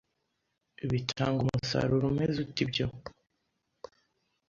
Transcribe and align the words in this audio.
Bitanga 0.89 1.39
umusaruro 1.43 2.05
umeze 2.11 2.37
ute 2.45 2.59
ibyo 2.65 2.85